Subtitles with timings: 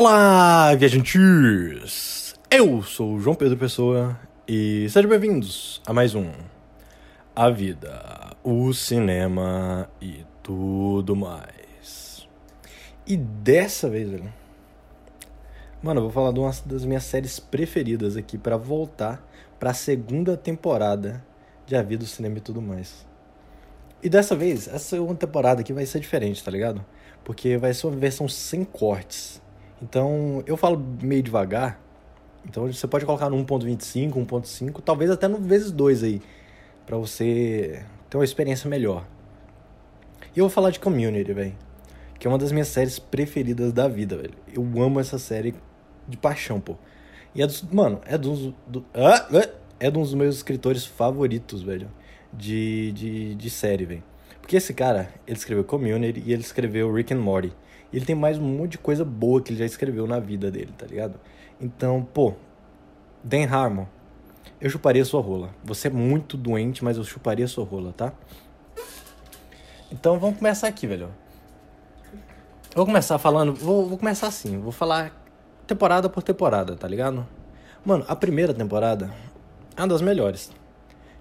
[0.00, 2.32] Olá, viajantes!
[2.48, 6.30] Eu sou o João Pedro Pessoa e sejam bem-vindos a mais um
[7.34, 12.28] A Vida, o Cinema e tudo mais.
[13.04, 14.32] E dessa vez, velho,
[15.82, 19.20] mano, eu vou falar de uma das minhas séries preferidas aqui para voltar
[19.58, 21.26] para a segunda temporada
[21.66, 23.04] de A Vida, o Cinema e tudo mais.
[24.00, 26.86] E dessa vez, essa segunda temporada aqui vai ser diferente, tá ligado?
[27.24, 29.42] Porque vai ser uma versão sem cortes.
[29.82, 31.80] Então, eu falo meio devagar.
[32.44, 36.22] Então, você pode colocar no 1.25, 1.5, talvez até no vezes 2 aí,
[36.86, 39.06] para você ter uma experiência melhor.
[40.34, 41.54] E eu vou falar de Community, velho,
[42.18, 44.34] que é uma das minhas séries preferidas da vida, velho.
[44.52, 45.54] Eu amo essa série
[46.06, 46.76] de paixão, pô.
[47.34, 49.28] E é dos, mano, é dos do, ah,
[49.78, 51.90] é um dos meus escritores favoritos, velho,
[52.32, 54.02] de, de, de série, velho.
[54.40, 57.52] Porque esse cara, ele escreveu Community e ele escreveu Rick and Morty.
[57.92, 60.50] E ele tem mais um monte de coisa boa que ele já escreveu na vida
[60.50, 61.18] dele, tá ligado?
[61.60, 62.34] Então, pô,
[63.24, 63.86] Dan Harmon,
[64.60, 65.50] eu chuparia sua rola.
[65.64, 68.12] Você é muito doente, mas eu chuparia sua rola, tá?
[69.90, 71.08] Então vamos começar aqui, velho.
[72.74, 73.54] Vou começar falando.
[73.54, 75.12] Vou, vou começar assim, vou falar
[75.66, 77.26] temporada por temporada, tá ligado?
[77.84, 79.10] Mano, a primeira temporada
[79.76, 80.50] é uma das melhores.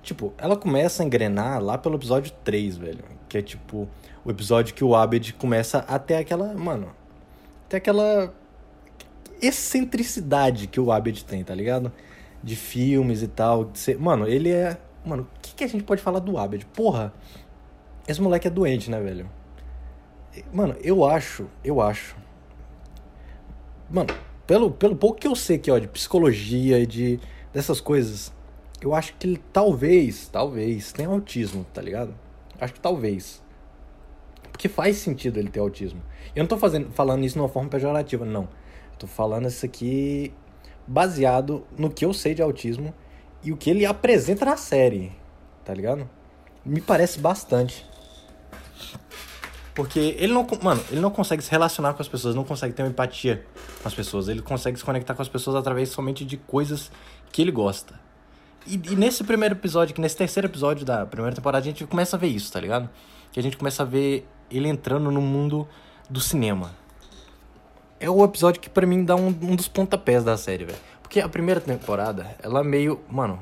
[0.07, 3.03] Tipo, ela começa a engrenar lá pelo episódio 3, velho.
[3.27, 3.89] Que é tipo
[4.23, 6.53] o episódio que o Abed começa a ter aquela.
[6.53, 6.95] Mano.
[7.67, 8.33] Ter aquela.
[9.41, 11.91] excentricidade que o Abed tem, tá ligado?
[12.41, 13.69] De filmes e tal.
[13.73, 14.77] Ser, mano, ele é.
[15.05, 16.65] Mano, o que, que a gente pode falar do Abed?
[16.67, 17.13] Porra,
[18.07, 19.29] esse moleque é doente, né, velho?
[20.53, 21.47] Mano, eu acho.
[21.61, 22.15] Eu acho.
[23.89, 24.07] Mano,
[24.45, 27.19] pelo, pelo pouco que eu sei que, ó, de psicologia e de.
[27.51, 28.31] dessas coisas.
[28.81, 32.13] Eu acho que ele talvez, talvez, tenha autismo, tá ligado?
[32.59, 33.41] Acho que talvez.
[34.51, 36.01] Porque faz sentido ele ter autismo.
[36.35, 38.47] Eu não tô fazendo, falando isso de uma forma pejorativa, não.
[38.97, 40.33] tô falando isso aqui
[40.85, 42.93] baseado no que eu sei de autismo
[43.43, 45.11] e o que ele apresenta na série,
[45.65, 46.09] tá ligado?
[46.65, 47.85] Me parece bastante.
[49.75, 52.81] Porque ele não, mano, ele não consegue se relacionar com as pessoas, não consegue ter
[52.81, 53.45] uma empatia
[53.81, 54.27] com as pessoas.
[54.27, 56.91] Ele consegue se conectar com as pessoas através somente de coisas
[57.31, 58.06] que ele gosta.
[58.67, 62.17] E, e nesse primeiro episódio, que nesse terceiro episódio da primeira temporada, a gente começa
[62.17, 62.89] a ver isso, tá ligado?
[63.31, 65.67] Que a gente começa a ver ele entrando no mundo
[66.09, 66.71] do cinema.
[67.99, 70.77] É o episódio que para mim dá um, um dos pontapés da série, velho.
[71.01, 72.99] Porque a primeira temporada, ela meio.
[73.09, 73.39] Mano.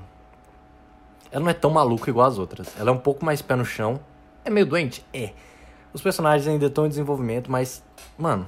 [1.32, 2.68] Ela não é tão maluca igual as outras.
[2.80, 4.00] Ela é um pouco mais pé no chão.
[4.46, 5.04] É meio doente?
[5.12, 5.34] É.
[5.92, 7.84] Os personagens ainda estão em desenvolvimento, mas.
[8.18, 8.48] Mano.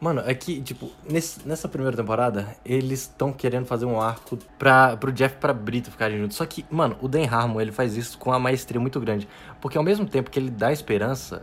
[0.00, 4.96] Mano, é que, tipo, nesse, nessa primeira temporada, eles estão querendo fazer um arco pra,
[4.96, 6.38] pro Jeff e pra Brita ficarem juntos.
[6.38, 9.28] Só que, mano, o Dan Harmon, ele faz isso com uma maestria muito grande.
[9.60, 11.42] Porque ao mesmo tempo que ele dá esperança,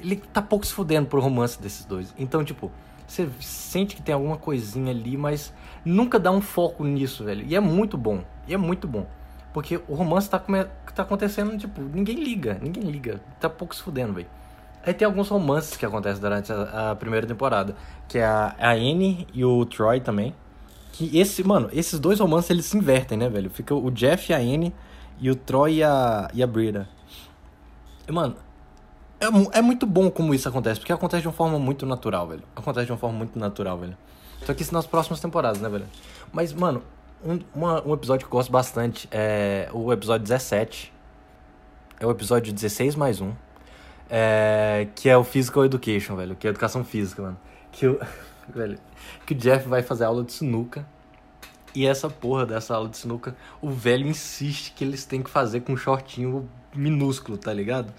[0.00, 2.14] ele tá pouco se fudendo pro romance desses dois.
[2.16, 2.72] Então, tipo,
[3.06, 5.52] você sente que tem alguma coisinha ali, mas
[5.84, 7.44] nunca dá um foco nisso, velho.
[7.46, 8.24] E é muito bom.
[8.48, 9.06] E é muito bom.
[9.52, 10.64] Porque o romance tá, come...
[10.94, 12.58] tá acontecendo, tipo, ninguém liga.
[12.62, 13.20] Ninguém liga.
[13.38, 14.28] Tá pouco se fudendo, velho.
[14.84, 17.76] Aí tem alguns romances que acontecem durante a, a, primeira temporada.
[18.08, 20.34] Que é a, a Anne e o Troy também.
[20.92, 23.48] Que esse, mano, esses dois romances eles se invertem, né, velho?
[23.48, 24.74] Fica o Jeff e a Anne
[25.20, 26.88] e o Troy e a, e a Brita.
[28.06, 28.36] E, mano,
[29.20, 32.42] é, é muito bom como isso acontece, porque acontece de uma forma muito natural, velho.
[32.56, 33.96] Acontece de uma forma muito natural, velho.
[34.44, 35.86] Só que isso nas próximas temporadas, né, velho?
[36.32, 36.82] Mas, mano,
[37.24, 40.92] um, uma, um episódio que eu gosto bastante é o episódio 17.
[42.00, 43.32] É o episódio 16 mais um.
[44.14, 46.36] É, que é o Physical Education, velho.
[46.36, 47.40] Que é educação física, mano.
[47.72, 47.98] Que o,
[48.54, 48.78] velho,
[49.24, 50.86] que o Jeff vai fazer aula de sinuca.
[51.74, 55.60] E essa porra dessa aula de sinuca, o velho insiste que eles têm que fazer
[55.60, 57.90] com um shortinho minúsculo, tá ligado?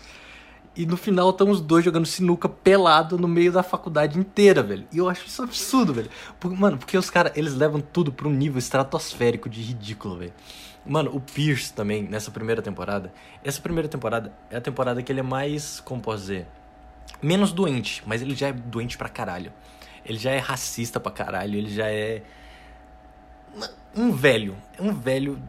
[0.75, 4.85] E no final estão os dois jogando sinuca pelado no meio da faculdade inteira, velho.
[4.91, 6.11] E eu acho isso absurdo, velho.
[6.39, 10.33] Porque, mano, porque os caras, eles levam tudo pra um nível estratosférico de ridículo, velho.
[10.85, 13.11] Mano, o Pierce também, nessa primeira temporada.
[13.43, 16.47] Essa primeira temporada é a temporada que ele é mais, como posso dizer,
[17.21, 19.53] menos doente, mas ele já é doente pra caralho.
[20.05, 22.21] Ele já é racista pra caralho, ele já é.
[23.95, 24.57] Um velho.
[24.77, 25.41] Um velho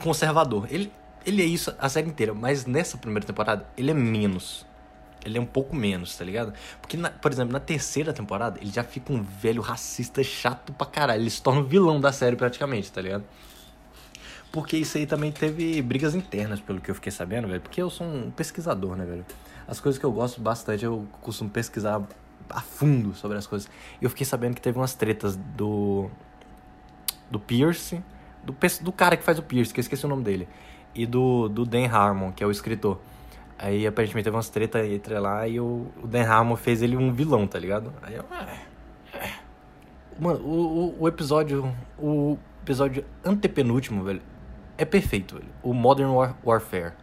[0.00, 0.68] conservador.
[0.70, 0.92] Ele,
[1.26, 4.64] ele é isso a série inteira, mas nessa primeira temporada ele é menos.
[5.24, 6.54] Ele é um pouco menos, tá ligado?
[6.80, 10.86] Porque, na, por exemplo, na terceira temporada ele já fica um velho racista chato pra
[10.86, 11.22] caralho.
[11.22, 13.24] Ele se torna o vilão da série praticamente, tá ligado?
[14.52, 17.60] Porque isso aí também teve brigas internas, pelo que eu fiquei sabendo, velho.
[17.60, 19.24] Porque eu sou um pesquisador, né, velho?
[19.68, 22.02] As coisas que eu gosto bastante, eu costumo pesquisar
[22.48, 23.70] a fundo sobre as coisas.
[24.00, 26.10] E eu fiquei sabendo que teve umas tretas do.
[27.30, 28.02] Do Pierce.
[28.42, 30.48] Do, do cara que faz o Pierce, que eu esqueci o nome dele
[30.94, 32.98] e do, do Dan Harmon, que é o escritor.
[33.58, 37.12] Aí aparentemente teve umas treta entre lá e o, o Dan Harmon fez ele um
[37.12, 37.92] vilão, tá ligado?
[38.02, 38.24] Aí eu.
[39.12, 39.32] É, é,
[40.18, 41.74] Mano, o, o, o episódio.
[41.98, 44.22] O episódio antepenúltimo, velho,
[44.80, 45.50] é perfeito, velho.
[45.62, 46.94] O Modern War Warfare.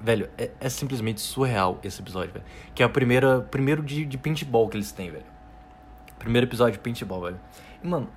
[0.00, 2.44] Velho, é, é, simplesmente surreal esse episódio, velho.
[2.74, 5.26] Que é o primeiro, de, de paintball que eles têm, velho.
[6.18, 7.40] Primeiro episódio de paintball, velho.
[7.84, 8.08] E, mano,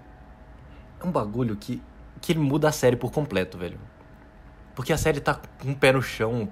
[0.98, 1.82] é um bagulho que,
[2.22, 3.78] que ele muda a série por completo, velho.
[4.74, 6.48] Porque a série tá com o pé no chão.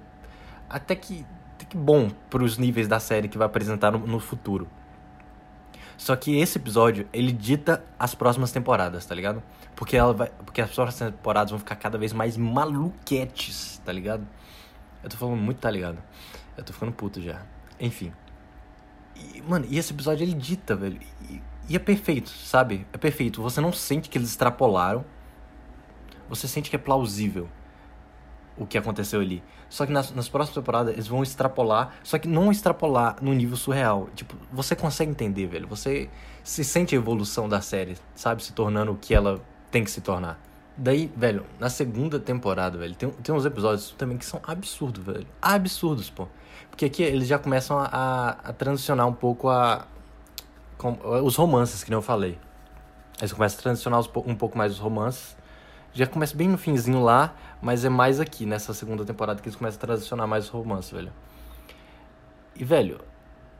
[0.68, 4.68] Até que, até que bom pros níveis da série que vai apresentar no, no futuro.
[5.98, 9.42] Só que esse episódio, ele dita as próximas temporadas, tá ligado?
[9.74, 14.26] Porque ela vai, porque as próximas temporadas vão ficar cada vez mais maluquetes, tá ligado?
[15.02, 15.98] Eu tô falando muito, tá ligado?
[16.56, 17.42] Eu tô ficando puto já.
[17.80, 18.12] Enfim.
[19.16, 21.00] E, mano, e esse episódio ele dita, velho.
[21.28, 22.86] E, e é perfeito, sabe?
[22.92, 23.42] É perfeito.
[23.42, 25.04] Você não sente que eles extrapolaram.
[26.28, 27.48] Você sente que é plausível
[28.58, 29.42] o que aconteceu ali.
[29.68, 33.56] Só que nas, nas próximas temporadas eles vão extrapolar, só que não extrapolar no nível
[33.56, 34.08] surreal.
[34.14, 35.66] Tipo, você consegue entender, velho.
[35.68, 36.08] Você
[36.42, 38.42] se sente a evolução da série, sabe?
[38.42, 39.40] Se tornando o que ela
[39.70, 40.40] tem que se tornar.
[40.76, 45.26] Daí, velho, na segunda temporada, velho, tem, tem uns episódios também que são absurdos, velho.
[45.42, 46.28] Absurdos, pô.
[46.70, 49.86] Porque aqui eles já começam a, a transicionar um pouco a.
[50.76, 52.38] Com, os romances, que nem eu falei.
[53.18, 55.36] Eles começam a transicionar um pouco mais os romances.
[55.92, 59.56] Já começa bem no finzinho lá, mas é mais aqui, nessa segunda temporada, que eles
[59.56, 61.12] começam a transicionar mais os romances, velho.
[62.54, 63.00] E, velho,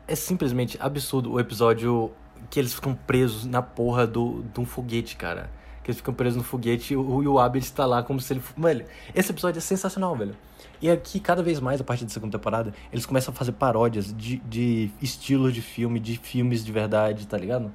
[0.06, 2.12] é simplesmente absurdo o episódio
[2.50, 5.50] que eles ficam presos na porra do, de um foguete, cara
[5.88, 8.30] que eles ficam presos no foguete e o, e o Abel está lá como se
[8.34, 8.42] ele.
[8.54, 8.84] Velho,
[9.14, 10.36] esse episódio é sensacional, velho.
[10.82, 14.14] E aqui, cada vez mais, a partir da segunda temporada, eles começam a fazer paródias
[14.14, 17.72] de, de estilos de filme, de filmes de verdade, tá ligado?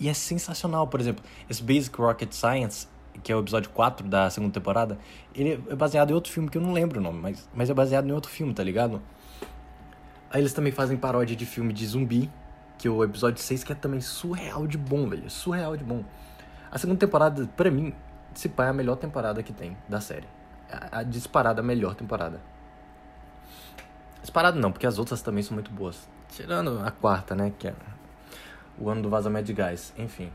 [0.00, 2.88] E é sensacional, por exemplo, esse Basic Rocket Science,
[3.22, 4.98] que é o episódio 4 da segunda temporada,
[5.34, 7.74] ele é baseado em outro filme que eu não lembro o nome, mas, mas é
[7.74, 9.00] baseado em outro filme, tá ligado?
[10.30, 12.30] Aí eles também fazem paródia de filme de zumbi,
[12.78, 15.28] que é o episódio 6, que é também surreal de bom, velho.
[15.30, 16.04] Surreal de bom.
[16.70, 17.94] A segunda temporada, pra mim,
[18.34, 20.26] se pá, é a melhor temporada que tem da série.
[20.90, 22.40] A, disparada a melhor temporada.
[24.22, 26.08] Disparada não, porque as outras também são muito boas.
[26.30, 27.52] Tirando a quarta, né?
[27.58, 27.74] Que é
[28.78, 29.92] o ano do vazamento de gás.
[29.98, 30.32] Enfim.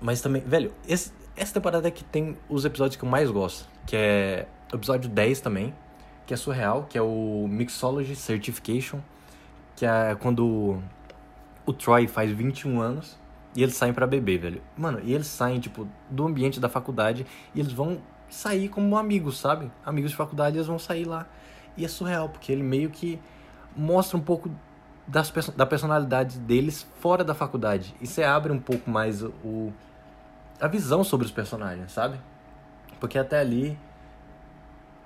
[0.00, 3.68] Mas também, velho, esse, essa temporada que tem os episódios que eu mais gosto.
[3.86, 5.74] Que é o episódio 10 também.
[6.26, 9.00] Que é surreal, que é o Mixology Certification.
[9.76, 10.82] Que é quando
[11.64, 13.16] o Troy faz 21 anos.
[13.54, 14.62] E eles saem para beber, velho.
[14.76, 19.38] Mano, e eles saem, tipo, do ambiente da faculdade e eles vão sair como amigos,
[19.38, 19.70] sabe?
[19.84, 21.26] Amigos de faculdade, eles vão sair lá.
[21.76, 23.18] E é surreal, porque ele meio que
[23.76, 24.50] mostra um pouco
[25.06, 27.94] das, da personalidade deles fora da faculdade.
[28.00, 29.72] E você abre um pouco mais o,
[30.60, 32.18] a visão sobre os personagens, sabe?
[33.00, 33.78] Porque até ali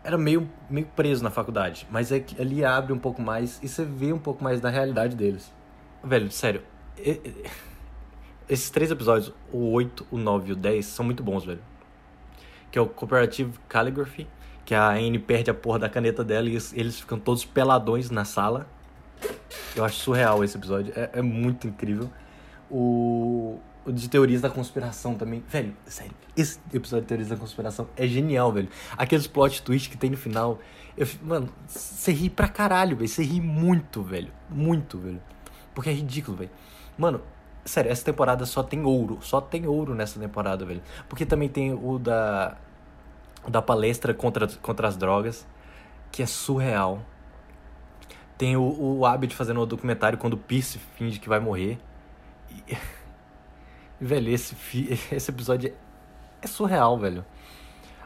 [0.04, 1.87] era meio, meio preso na faculdade.
[1.90, 4.69] Mas é que ali abre um pouco mais e você vê um pouco mais da
[4.69, 5.52] realidade deles.
[6.02, 6.62] Velho, sério.
[8.49, 11.62] Esses três episódios, o 8, o 9 e o 10, são muito bons, velho.
[12.70, 14.26] Que é o Cooperative Calligraphy,
[14.64, 18.25] que a Anne perde a porra da caneta dela e eles ficam todos peladões na
[18.25, 18.66] sala.
[19.76, 22.10] Eu acho surreal esse episódio, é, é muito incrível.
[22.69, 25.43] O, o de teorias da conspiração também.
[25.49, 28.69] Velho, sério, esse episódio de teorias da conspiração é genial, velho.
[28.96, 30.58] Aqueles plot twist que tem no final.
[30.96, 33.08] Eu, mano, você ri pra caralho, velho.
[33.08, 34.31] Você ri muito, velho.
[34.50, 35.20] Muito, velho.
[35.75, 36.50] Porque é ridículo, velho.
[36.99, 37.23] Mano,
[37.64, 39.19] Sério, essa temporada só tem ouro.
[39.20, 40.82] Só tem ouro nessa temporada, velho.
[41.08, 42.56] Porque também tem o da.
[43.44, 45.46] O da palestra contra, contra as drogas,
[46.12, 47.03] que é surreal.
[48.39, 51.79] Tem o, o Abed fazendo o documentário quando o Pierce finge que vai morrer.
[52.69, 52.77] E,
[54.04, 54.56] velho, esse,
[55.12, 55.72] esse episódio
[56.40, 57.24] é surreal, velho.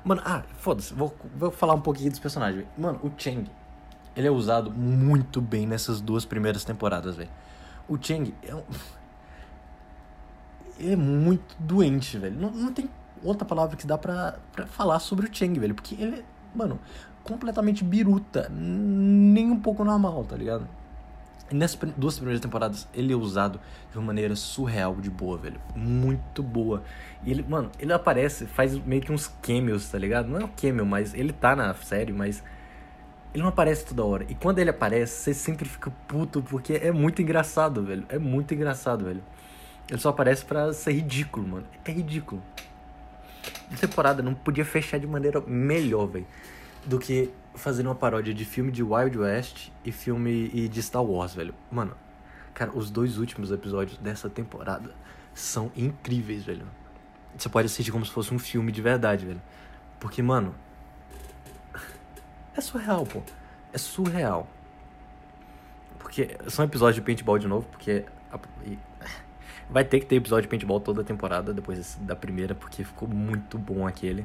[0.05, 2.65] Mano, ah, foda-se, vou, vou falar um pouquinho dos personagens.
[2.79, 3.51] Mano, o Chang,
[4.15, 7.31] ele é usado muito bem nessas duas primeiras temporadas, velho.
[7.89, 8.63] O Chang é um
[10.79, 12.39] ele é muito doente, velho.
[12.39, 12.89] Não, não tem
[13.23, 15.75] outra palavra que dá pra, pra falar sobre o Chang, velho.
[15.75, 16.25] Porque ele é,
[16.55, 16.79] mano,
[17.25, 18.49] completamente biruta.
[18.51, 20.69] Nem um pouco normal, tá ligado?
[21.51, 23.61] E nessas duas primeiras temporadas, ele é usado
[23.91, 25.61] de uma maneira surreal de boa, velho.
[25.77, 26.83] Muito boa.
[27.25, 30.29] E ele, mano, ele aparece, faz meio que uns cameos, tá ligado?
[30.29, 32.43] Não é um cameo, mas ele tá na série, mas
[33.33, 34.27] ele não aparece toda hora.
[34.29, 38.05] E quando ele aparece, você sempre fica puto, porque é muito engraçado, velho.
[38.09, 39.23] É muito engraçado, velho.
[39.89, 41.67] Ele só aparece pra ser ridículo, mano.
[41.85, 42.43] É ridículo.
[43.73, 46.27] A temporada não podia fechar de maneira melhor, velho,
[46.87, 51.03] do que fazer uma paródia de filme de Wild West e filme e de Star
[51.03, 51.55] Wars, velho.
[51.71, 51.95] Mano,
[52.55, 54.95] cara, os dois últimos episódios dessa temporada
[55.35, 56.67] são incríveis, velho.
[57.37, 59.43] Você pode assistir como se fosse um filme de verdade, velho.
[60.01, 60.55] Porque, mano,
[62.57, 63.23] é surreal, pô.
[63.73, 64.49] É surreal.
[65.99, 68.05] Porque são episódios de paintball de novo, porque
[69.69, 73.09] Vai ter que ter episódio de paintball toda a temporada, depois da primeira, porque ficou
[73.09, 74.25] muito bom aquele.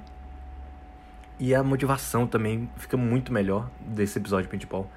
[1.41, 4.87] E a motivação também fica muito melhor desse episódio de paintball.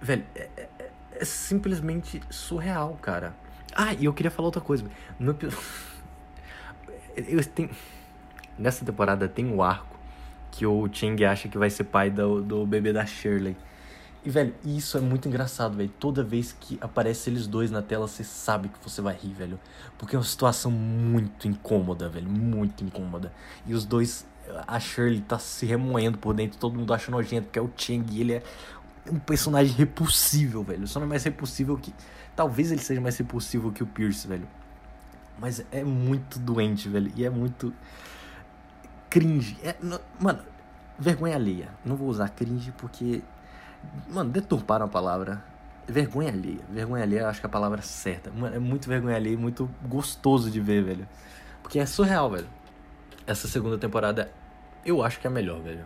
[0.00, 0.68] Velho, é, é,
[1.10, 3.34] é simplesmente surreal, cara.
[3.74, 4.84] Ah, e eu queria falar outra coisa.
[5.18, 5.36] No,
[7.16, 7.68] eu tenho,
[8.56, 9.98] nessa temporada tem um arco
[10.52, 13.56] que o Chang acha que vai ser pai do, do bebê da Shirley.
[14.26, 15.88] E, velho, isso é muito engraçado, velho.
[16.00, 19.56] Toda vez que aparece eles dois na tela, você sabe que você vai rir, velho.
[19.96, 22.28] Porque é uma situação muito incômoda, velho.
[22.28, 23.32] Muito incômoda.
[23.64, 24.26] E os dois.
[24.66, 28.04] A Shirley tá se remoendo por dentro, todo mundo acha nojento, porque é o Chang
[28.12, 28.42] e ele é
[29.10, 30.88] um personagem repulsível, velho.
[30.88, 31.94] Só não é mais repulsível que.
[32.34, 34.48] Talvez ele seja mais repulsivo que o Pierce, velho.
[35.38, 37.12] Mas é muito doente, velho.
[37.14, 37.72] E é muito.
[39.08, 39.56] Cringe.
[39.62, 39.76] É,
[40.18, 40.42] mano,
[40.98, 41.68] vergonha alheia.
[41.84, 43.22] Não vou usar cringe porque
[44.08, 45.42] Mano, deturparam a palavra.
[45.86, 46.60] Vergonha alheia.
[46.70, 48.30] Vergonha alheia, acho que é a palavra certa.
[48.30, 51.08] Mano, é muito vergonha alheia, muito gostoso de ver, velho.
[51.62, 52.48] Porque é surreal, velho.
[53.26, 54.30] Essa segunda temporada,
[54.84, 55.84] eu acho que é a melhor, velho.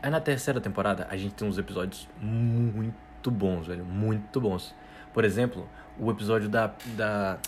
[0.00, 3.84] Aí na terceira temporada, a gente tem uns episódios muito bons, velho.
[3.84, 4.74] Muito bons.
[5.12, 5.68] Por exemplo,
[5.98, 6.72] o episódio da.
[6.96, 7.38] da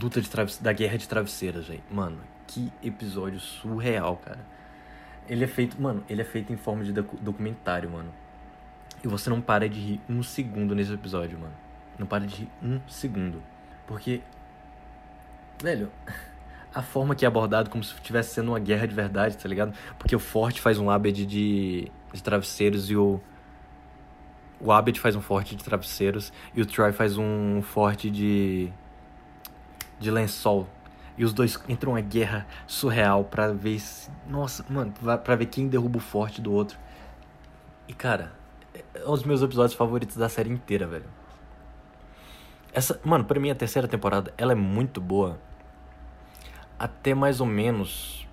[0.00, 1.82] luta de traves, da guerra de travesseiras, velho.
[1.90, 4.40] Mano, que episódio surreal, cara.
[5.28, 8.10] Ele é feito, mano, ele é feito em forma de documentário, mano.
[9.02, 11.54] E você não para de rir um segundo nesse episódio, mano.
[11.98, 13.42] Não para de rir um segundo.
[13.86, 14.20] Porque.
[15.62, 15.90] Velho.
[16.74, 19.72] A forma que é abordado como se estivesse sendo uma guerra de verdade, tá ligado?
[19.98, 23.20] Porque o Forte faz um Abed de, de travesseiros e o.
[24.60, 28.70] O Abed faz um forte de travesseiros e o Troy faz um forte de.
[29.98, 30.68] de lençol.
[31.16, 34.10] E os dois entram uma guerra surreal pra ver se.
[34.28, 34.92] Nossa, mano,
[35.24, 36.78] pra ver quem derruba o forte do outro.
[37.88, 38.32] E cara,
[38.74, 41.06] é um dos meus episódios favoritos da série inteira, velho.
[42.72, 45.38] Essa, mano, pra mim a terceira temporada, ela é muito boa.
[46.78, 48.28] Até mais ou menos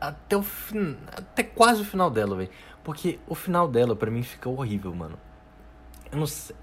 [0.00, 0.96] até o fin...
[1.06, 2.50] até quase o final dela, velho.
[2.84, 5.18] Porque o final dela para mim fica horrível, mano.
[6.12, 6.54] Eu não sei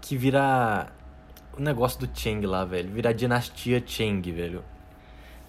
[0.00, 0.92] que vira
[1.56, 4.64] o negócio do Cheng lá, velho, virar dinastia Cheng, velho.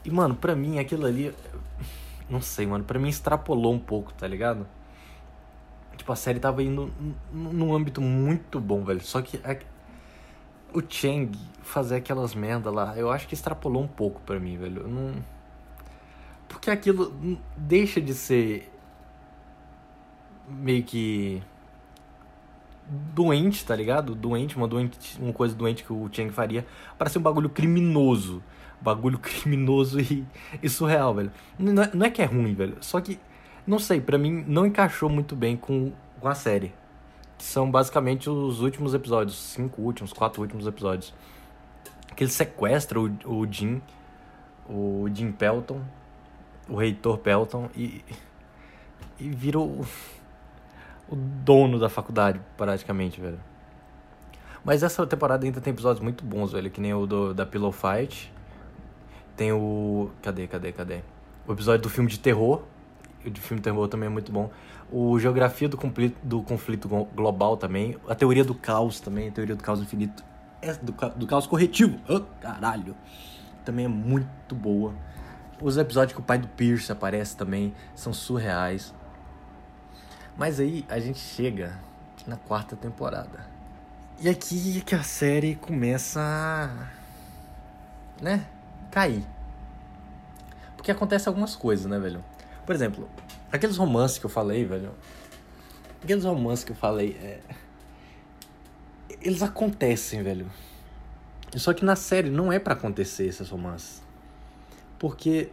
[0.04, 1.34] E mano, pra mim aquilo ali
[2.30, 4.68] não sei, mano, pra mim extrapolou um pouco, tá ligado?
[6.06, 6.94] Tipo, a série tava indo
[7.34, 9.02] num âmbito muito bom, velho.
[9.02, 9.58] Só que a...
[10.72, 14.84] o Chang fazer aquelas merda lá, eu acho que extrapolou um pouco pra mim, velho.
[14.84, 15.16] Eu não...
[16.48, 17.12] Porque aquilo
[17.58, 18.72] deixa de ser
[20.48, 21.42] meio que
[22.88, 24.14] doente, tá ligado?
[24.14, 26.68] Doente, uma doente, uma coisa doente que o Chang faria
[27.00, 28.44] para ser um bagulho criminoso.
[28.80, 30.24] Bagulho criminoso e,
[30.62, 31.32] e surreal, velho.
[31.58, 32.78] Não é, não é que é ruim, velho.
[32.80, 33.20] Só que
[33.66, 36.74] não sei, para mim não encaixou muito bem com, com a série.
[37.38, 41.14] Que são basicamente os últimos episódios, cinco últimos, quatro últimos episódios.
[42.16, 43.82] Que ele sequestra o, o Jim,
[44.70, 45.82] o Jim Pelton,
[46.70, 48.04] o reitor Pelton e,
[49.20, 49.86] e vira o,
[51.10, 53.40] o dono da faculdade, praticamente, velho.
[54.64, 56.72] Mas essa temporada ainda tem episódios muito bons, velho.
[56.72, 58.34] Que nem o do, da Pillow Fight.
[59.38, 60.10] Tem o.
[60.24, 61.02] Cadê, cadê, cadê?
[61.48, 62.64] O episódio do filme de terror,
[63.30, 64.50] de filme terror também é muito bom.
[64.92, 67.98] O Geografia do Conflito, do conflito Global também.
[68.08, 69.30] A Teoria do Caos também.
[69.30, 70.24] A Teoria do Caos Infinito.
[70.62, 72.00] É do, do Caos Corretivo.
[72.08, 72.96] Oh, caralho.
[73.64, 74.94] Também é muito boa.
[75.62, 78.94] Os episódios que o pai do Pierce aparece também são surreais.
[80.38, 81.80] Mas aí a gente chega
[82.28, 83.48] na quarta temporada.
[84.20, 86.88] E aqui é que a série começa a.
[88.22, 88.46] né?
[88.96, 89.28] cair.
[90.78, 92.24] Porque acontece algumas coisas, né, velho?
[92.66, 93.10] Por exemplo,
[93.52, 94.92] aqueles romances que eu falei, velho.
[96.04, 97.40] Aqueles romances que eu falei, é...
[99.22, 100.48] eles acontecem, velho.
[101.56, 104.04] Só que na série não é para acontecer esses romances.
[105.00, 105.50] Porque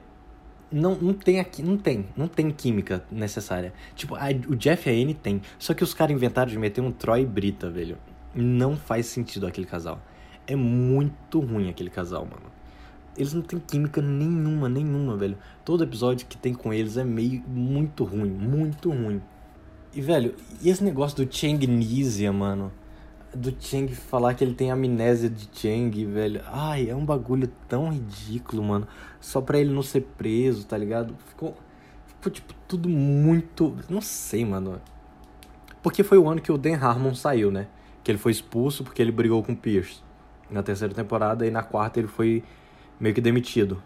[0.71, 3.73] não, não tem aqui, não tem, não tem química necessária.
[3.95, 6.81] Tipo, a, o Jeff e a Anne tem, só que os caras inventaram de meter
[6.81, 7.99] um Troy e Brita, velho.
[8.35, 10.01] Não faz sentido aquele casal.
[10.47, 12.51] É muito ruim aquele casal, mano.
[13.17, 15.37] Eles não têm química nenhuma, nenhuma, velho.
[15.65, 19.21] Todo episódio que tem com eles é meio muito ruim, muito ruim.
[19.95, 22.73] E, velho, e esse negócio do Changnesia, mano?
[23.35, 26.41] Do Chang falar que ele tem amnésia de Chang, velho.
[26.47, 28.89] Ai, é um bagulho tão ridículo, mano.
[29.21, 31.15] Só pra ele não ser preso, tá ligado?
[31.27, 31.55] Ficou,
[32.07, 33.77] ficou tipo, tudo muito.
[33.91, 34.81] Não sei, mano.
[35.83, 37.69] Porque foi o ano que o Dan Harmon saiu, né?
[38.03, 40.01] Que ele foi expulso porque ele brigou com o Pierce.
[40.51, 42.43] Na terceira temporada e na quarta ele foi
[43.03, 43.83] meio que demitido.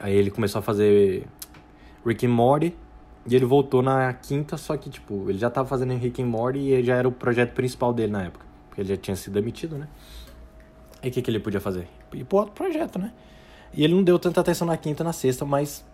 [0.00, 1.28] Aí ele começou a fazer
[2.04, 2.74] Rick and Morty
[3.26, 6.58] e ele voltou na quinta, só que tipo, ele já tava fazendo Rick and Morty
[6.58, 9.76] e já era o projeto principal dele na época, porque ele já tinha sido demitido,
[9.76, 9.86] né?
[11.02, 11.86] Aí o que, que ele podia fazer?
[12.14, 13.12] Ir pro outro projeto, né?
[13.74, 15.84] E ele não deu tanta atenção na quinta e na sexta, mas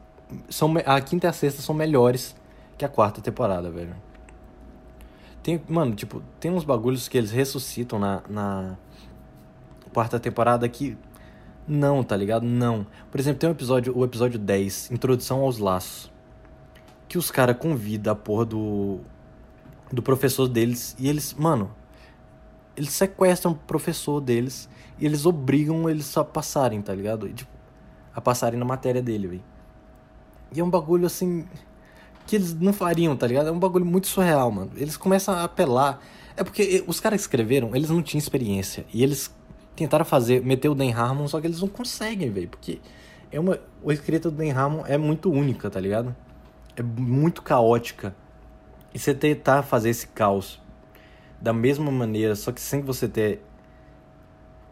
[0.49, 2.35] são, a quinta e a sexta são melhores
[2.79, 3.95] que a quarta temporada, velho.
[5.43, 8.77] Tem, mano, tipo, tem uns bagulhos que eles ressuscitam na, na
[9.93, 10.97] quarta temporada que.
[11.67, 12.45] Não, tá ligado?
[12.45, 12.87] Não.
[13.11, 16.11] Por exemplo, tem um episódio, o episódio 10, Introdução aos Laços.
[17.09, 19.01] Que os caras convidam a porra do.
[19.93, 20.95] Do professor deles.
[20.99, 21.71] E eles, mano.
[22.77, 24.69] Eles sequestram o professor deles.
[24.99, 27.29] E eles obrigam eles a passarem, tá ligado?
[27.29, 27.51] E, tipo,
[28.15, 29.45] a passarem na matéria dele, velho.
[30.53, 31.47] E é um bagulho assim.
[32.27, 33.49] Que eles não fariam, tá ligado?
[33.49, 34.71] É um bagulho muito surreal, mano.
[34.77, 36.01] Eles começam a apelar.
[36.37, 38.85] É porque os caras que escreveram, eles não tinham experiência.
[38.93, 39.35] E eles
[39.77, 42.49] tentaram fazer, meter o Dan Harmon, só que eles não conseguem, velho.
[42.49, 42.81] Porque
[43.31, 43.59] é uma.
[43.87, 46.15] A escrita do Dan Harmon é muito única, tá ligado?
[46.77, 48.15] É muito caótica.
[48.95, 50.61] E você tentar fazer esse caos
[51.41, 53.43] da mesma maneira, só que sem você ter.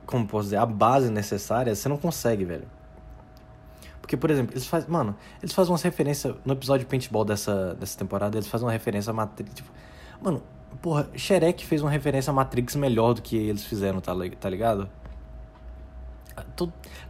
[0.07, 2.67] Como posso dizer, a base necessária, você não consegue, velho.
[4.01, 4.91] Porque, por exemplo, eles fazem.
[4.91, 6.35] Mano, eles fazem umas referências.
[6.45, 9.55] No episódio de paintball dessa, dessa temporada, eles fazem uma referência a Matrix.
[9.55, 9.71] Tipo,
[10.21, 10.43] mano,
[10.81, 14.89] porra, Shrek fez uma referência a Matrix melhor do que eles fizeram, tá, tá ligado?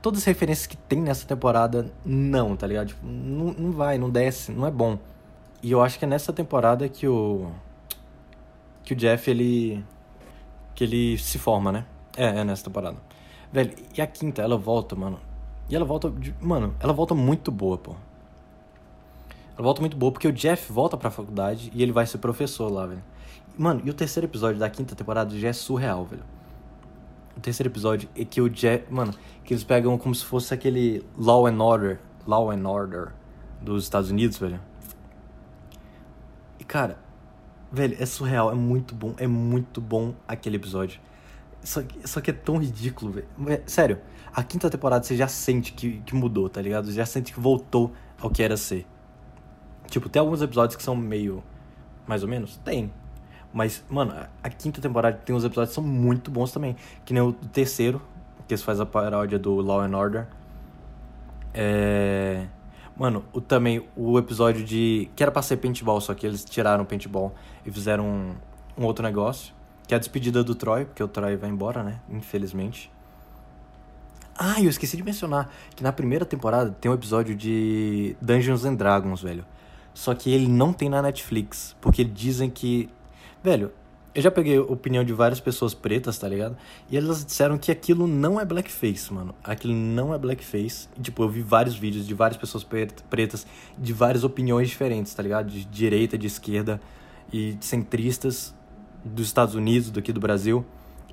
[0.02, 2.88] todas as referências que tem nessa temporada, não, tá ligado?
[2.88, 4.98] Tipo, não, não vai, não desce, não é bom.
[5.62, 7.50] E eu acho que é nessa temporada que o.
[8.82, 9.82] Que o Jeff, ele.
[10.74, 11.86] Que ele se forma, né?
[12.16, 12.98] É, é nessa temporada.
[13.50, 15.18] Velho, e a quinta, ela volta, mano.
[15.68, 16.12] E ela volta.
[16.40, 17.92] Mano, ela volta muito boa, pô.
[19.56, 22.70] Ela volta muito boa porque o Jeff volta pra faculdade e ele vai ser professor
[22.70, 23.02] lá, velho.
[23.56, 26.24] Mano, e o terceiro episódio da quinta temporada já é surreal, velho.
[27.36, 28.84] O terceiro episódio é que o Jeff.
[28.92, 32.00] Mano, que eles pegam como se fosse aquele Law and Order.
[32.26, 33.12] Law and Order
[33.60, 34.60] dos Estados Unidos, velho.
[36.58, 36.98] E cara,
[37.70, 41.00] velho, é surreal, é muito bom, é muito bom aquele episódio.
[41.62, 43.28] Só, só que é tão ridículo, velho.
[43.48, 44.00] É, sério,
[44.32, 46.86] a quinta temporada você já sente que, que mudou, tá ligado?
[46.86, 48.86] Você já sente que voltou ao que era ser.
[49.88, 51.42] Tipo, tem alguns episódios que são meio.
[52.06, 52.56] Mais ou menos?
[52.58, 52.92] Tem.
[53.54, 54.12] Mas, mano,
[54.42, 56.74] a, quinta temporada tem uns episódios que são muito bons também.
[57.04, 58.02] Que nem o terceiro,
[58.48, 60.26] que faz a paródia do Law and Order.
[61.54, 62.46] É.
[62.96, 65.08] Mano, o, também o episódio de.
[65.14, 67.32] Que era pra ser paintball, só que eles tiraram o paintball
[67.64, 68.34] e fizeram um,
[68.76, 69.54] um outro negócio.
[69.86, 72.00] Que é a despedida do Troy, porque o Troy vai embora, né?
[72.10, 72.90] Infelizmente.
[74.36, 78.74] Ah, eu esqueci de mencionar que na primeira temporada tem um episódio de Dungeons and
[78.74, 79.44] Dragons, velho.
[79.92, 82.90] Só que ele não tem na Netflix, porque dizem que.
[83.44, 83.72] Velho,
[84.14, 86.56] eu já peguei opinião de várias pessoas pretas, tá ligado?
[86.90, 89.34] E elas disseram que aquilo não é blackface, mano.
[89.44, 90.88] Aquilo não é blackface.
[90.96, 95.22] E, tipo, eu vi vários vídeos de várias pessoas pretas, de várias opiniões diferentes, tá
[95.22, 95.50] ligado?
[95.50, 96.80] De direita, de esquerda
[97.30, 98.54] e centristas
[99.04, 100.64] dos Estados Unidos, daqui do Brasil.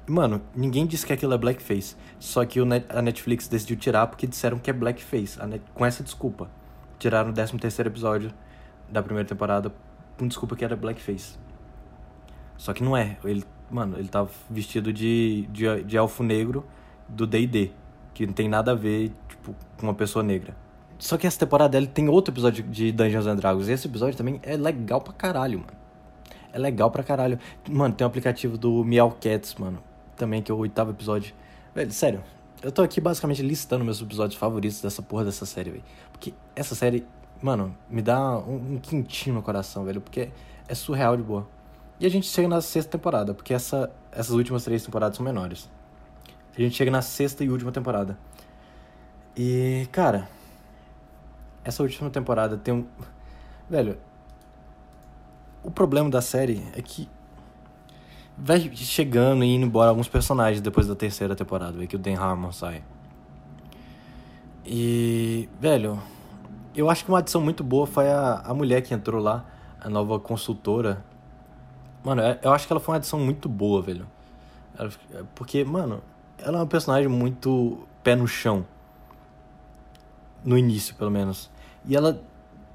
[0.08, 1.98] Mano, ninguém disse que aquilo é blackface.
[2.17, 5.38] Só que a Netflix decidiu tirar porque disseram que é blackface.
[5.74, 6.50] Com essa desculpa.
[6.98, 8.32] Tiraram o 13 terceiro episódio
[8.89, 9.70] da primeira temporada
[10.17, 11.51] com desculpa que era blackface.
[12.62, 13.17] Só que não é.
[13.24, 16.63] Ele, mano, ele tava vestido de, de, de elfo negro
[17.10, 17.71] do D&D.
[18.13, 20.56] Que não tem nada a ver, tipo, com uma pessoa negra.
[21.00, 23.67] Só que essa temporada ele tem outro episódio de Dungeons and Dragons.
[23.67, 25.71] E esse episódio também é legal pra caralho, mano.
[26.54, 27.39] É legal pra caralho.
[27.67, 29.82] Mano, tem um aplicativo do Meowcats, mano
[30.21, 31.34] também, que é o oitavo episódio.
[31.74, 32.24] Velho, sério,
[32.62, 35.84] eu tô aqui basicamente listando meus episódios favoritos dessa porra dessa série, velho.
[36.12, 37.06] Porque essa série,
[37.41, 40.00] mano, me dá um, um, quentinho no coração, velho.
[40.00, 40.30] Porque
[40.67, 41.47] é surreal de boa.
[42.02, 45.70] E a gente chega na sexta temporada, porque essa, essas últimas três temporadas são menores.
[46.58, 48.18] A gente chega na sexta e última temporada.
[49.38, 50.28] E, cara,
[51.64, 52.88] essa última temporada tem um.
[53.70, 54.00] Velho,
[55.64, 57.08] o problema da série é que
[58.36, 62.52] vai chegando e indo embora alguns personagens depois da terceira temporada, que o Dan Harmon
[62.52, 62.82] sai.
[64.66, 66.02] E, velho,
[66.76, 69.46] eu acho que uma adição muito boa foi a, a mulher que entrou lá,
[69.80, 71.11] a nova consultora.
[72.04, 74.08] Mano, é, eu acho que ela foi uma adição muito boa, velho.
[75.36, 76.02] Porque, mano,
[76.38, 78.66] ela é uma personagem muito pé no chão.
[80.44, 81.52] No início, pelo menos.
[81.86, 82.22] E ela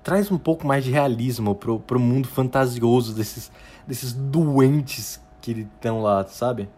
[0.04, 3.50] traz um pouco mais de realismo pro, pro mundo fantasioso desses,
[3.86, 6.68] desses doentes que estão lá, sabe?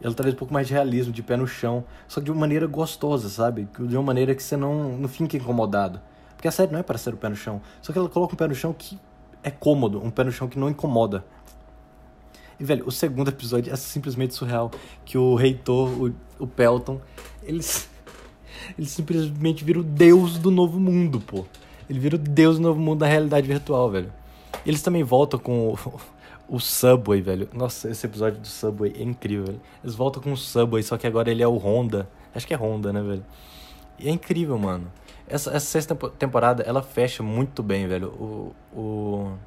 [0.00, 2.40] Ela traz um pouco mais de realismo, de pé no chão, só que de uma
[2.40, 3.68] maneira gostosa, sabe?
[3.78, 6.00] De uma maneira que você não, não fica incomodado.
[6.34, 8.32] Porque a série não é para ser o pé no chão, só que ela coloca
[8.32, 8.98] um pé no chão que
[9.42, 11.24] é cômodo, um pé no chão que não incomoda.
[12.58, 14.70] E, velho, o segundo episódio é simplesmente surreal.
[15.04, 17.00] Que o reitor, o, o Pelton,
[17.42, 17.88] eles,
[18.78, 21.44] ele simplesmente vira o deus do novo mundo, pô.
[21.90, 24.12] Ele vira o deus do novo mundo da realidade virtual, velho.
[24.64, 25.76] Eles também voltam com
[26.48, 27.48] O Subway, velho.
[27.54, 29.60] Nossa, esse episódio do Subway é incrível, velho.
[29.82, 32.08] Eles voltam com o Subway, só que agora ele é o Honda.
[32.34, 33.24] Acho que é Honda, né, velho?
[33.98, 34.92] E é incrível, mano.
[35.26, 38.08] Essa, essa sexta temporada, ela fecha muito bem, velho.
[38.08, 39.38] O, o,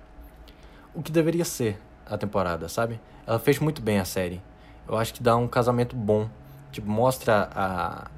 [0.94, 3.00] o que deveria ser a temporada, sabe?
[3.26, 4.42] Ela fecha muito bem a série.
[4.88, 6.30] Eu acho que dá um casamento bom.
[6.72, 8.12] Tipo, mostra a,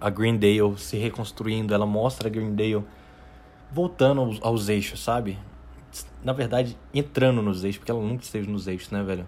[0.00, 1.74] a Greendale se reconstruindo.
[1.74, 2.84] Ela mostra a Greendale
[3.70, 5.38] voltando aos, aos eixos, sabe?
[6.22, 9.26] Na verdade, entrando nos eixos, porque ela nunca esteve nos eixos, né, velho?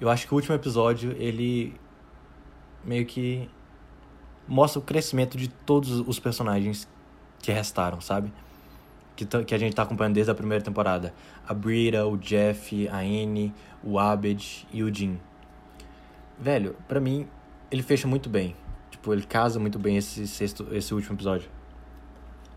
[0.00, 1.74] Eu acho que o último episódio, ele
[2.84, 3.48] meio que
[4.50, 6.88] mostra o crescimento de todos os personagens
[7.40, 8.32] que restaram, sabe?
[9.14, 11.14] Que, que a gente tá acompanhando desde a primeira temporada.
[11.46, 15.20] A Brita, o Jeff, a Annie, o Abed e o Jim.
[16.36, 17.28] Velho, para mim,
[17.70, 18.56] ele fecha muito bem.
[18.90, 21.48] Tipo, ele casa muito bem esse, sexto, esse último episódio.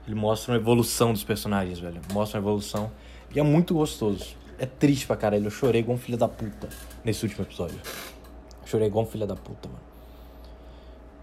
[0.07, 2.01] Ele mostra uma evolução dos personagens, velho.
[2.11, 2.91] Mostra uma evolução.
[3.33, 4.35] E é muito gostoso.
[4.57, 5.45] É triste pra caralho.
[5.45, 6.69] Eu chorei igual um filho da puta
[7.03, 7.79] nesse último episódio.
[8.65, 9.92] Chorei igual um filho da puta, mano.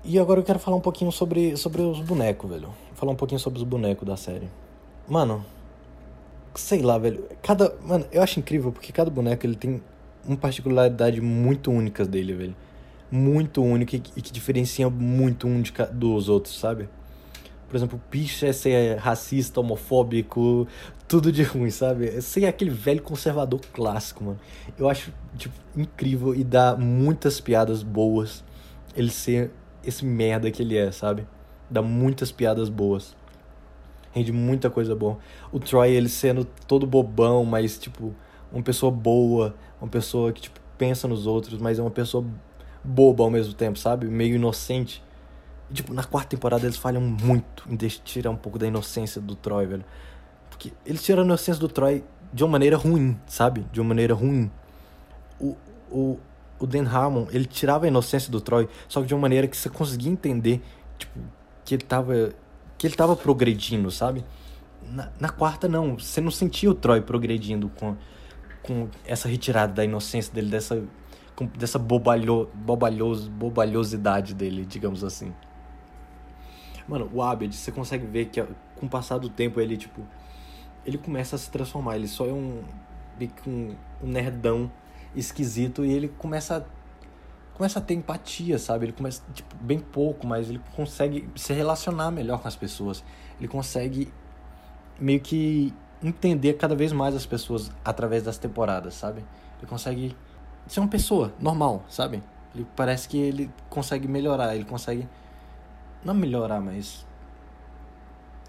[0.02, 2.70] E agora eu quero falar um pouquinho sobre, sobre os bonecos, velho.
[2.94, 4.48] Falar um pouquinho sobre os bonecos da série.
[5.06, 5.44] Mano,
[6.54, 7.24] sei lá, velho.
[7.42, 7.74] Cada.
[7.84, 9.82] Mano, eu acho incrível porque cada boneco ele tem
[10.24, 12.56] uma particularidade muito única dele, velho.
[13.10, 16.88] Muito única e que, diferencia muito um de, dos outros, sabe?
[17.68, 20.66] Por exemplo, o Picha é ser racista, homofóbico,
[21.06, 22.08] tudo de ruim, sabe?
[22.08, 24.40] É ser aquele velho conservador clássico, mano.
[24.78, 28.42] Eu acho, tipo, incrível e dá muitas piadas boas
[28.96, 29.50] ele ser
[29.84, 31.26] esse merda que ele é, sabe?
[31.68, 33.14] Dá muitas piadas boas.
[34.12, 35.18] Rende muita coisa boa.
[35.52, 38.14] O Troy, ele sendo todo bobão, mas, tipo,
[38.52, 42.24] uma pessoa boa, uma pessoa que, tipo, pensa nos outros, mas é uma pessoa
[42.82, 44.06] boba ao mesmo tempo, sabe?
[44.06, 45.02] Meio inocente.
[45.70, 49.36] E, tipo, na quarta temporada eles falham muito em tirar um pouco da inocência do
[49.36, 49.84] Troy, velho.
[50.48, 53.64] Porque eles tiram a inocência do Troy de uma maneira ruim, sabe?
[53.72, 54.50] De uma maneira ruim.
[55.38, 55.56] O,
[55.90, 56.18] o,
[56.61, 59.57] o Dan Harmon, ele tirava a inocência do Troy, só que de uma maneira que
[59.57, 60.62] você conseguia entender,
[60.99, 61.18] tipo,
[61.64, 62.35] que ele tava,
[62.77, 64.25] que ele tava progredindo, sabe?
[64.87, 65.99] Na, na quarta, não.
[65.99, 67.96] Você não sentia o Troy progredindo com,
[68.62, 70.83] com essa retirada da inocência dele, dessa,
[71.35, 75.33] com, dessa bobalho, bobalhos, bobalhosidade dele, digamos assim.
[76.87, 78.42] Mano, o Abed, você consegue ver que
[78.77, 80.03] com o passar do tempo ele, tipo,
[80.85, 81.96] ele começa a se transformar.
[81.96, 82.64] Ele só é um,
[83.46, 84.70] um, um nerdão
[85.14, 88.87] esquisito e ele começa a, começa a ter empatia, sabe?
[88.87, 93.05] Ele começa, tipo, bem pouco, mas ele consegue se relacionar melhor com as pessoas.
[93.38, 94.12] Ele consegue
[94.99, 99.25] meio que entender cada vez mais as pessoas através das temporadas, sabe?
[99.59, 100.16] Ele consegue
[100.66, 102.23] ser uma pessoa normal, sabe?
[102.55, 105.09] Ele parece que ele consegue melhorar, ele consegue
[106.05, 107.07] não melhorar, mas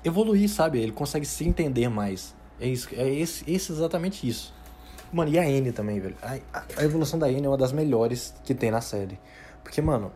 [0.04, 0.80] evoluir, sabe?
[0.80, 2.36] Ele consegue se entender mais.
[2.60, 4.54] É isso, é esse, esse exatamente isso.
[5.12, 6.16] Mano, e a Anne também, velho.
[6.22, 6.40] A,
[6.78, 9.20] a, evolução da Anne é uma das melhores que tem na série.
[9.62, 10.12] Porque, mano,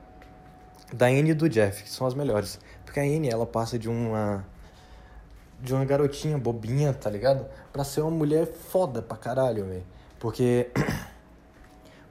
[0.94, 2.60] da Anne e do Jeff são as melhores.
[2.86, 4.46] Porque a Anne, ela passa de uma.
[5.60, 7.46] De uma garotinha bobinha, tá ligado?
[7.74, 9.84] Pra ser uma mulher foda pra caralho, velho.
[10.20, 10.72] Porque.